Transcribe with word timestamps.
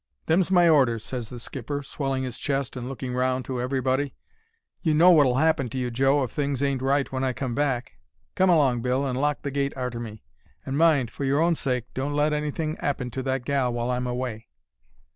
"'Them's 0.25 0.49
my 0.49 0.67
orders,' 0.67 1.03
ses 1.03 1.29
the 1.29 1.39
skipper, 1.39 1.83
swelling 1.83 2.23
his 2.23 2.39
chest 2.39 2.75
and 2.75 2.89
looking 2.89 3.13
round, 3.13 3.45
'to 3.45 3.61
everybody. 3.61 4.15
You 4.81 4.95
know 4.95 5.11
wot'll 5.11 5.37
'appen 5.37 5.69
to 5.69 5.77
you, 5.77 5.91
Joe, 5.91 6.23
if 6.23 6.31
things 6.31 6.63
ain't 6.63 6.81
right 6.81 7.11
when 7.11 7.23
I 7.23 7.33
come 7.33 7.53
back. 7.53 7.99
Come 8.33 8.49
along, 8.49 8.81
Bill, 8.81 9.05
and 9.05 9.21
lock 9.21 9.43
the 9.43 9.51
gate 9.51 9.73
arter 9.77 9.99
me. 9.99 10.23
An' 10.65 10.75
mind, 10.75 11.11
for 11.11 11.23
your 11.23 11.39
own 11.39 11.53
sake, 11.53 11.85
don't 11.93 12.13
let 12.13 12.33
anything 12.33 12.77
'appen 12.79 13.11
to 13.11 13.21
that 13.21 13.45
gal 13.45 13.71
while 13.73 13.91
I'm 13.91 14.07
away.' 14.07 14.47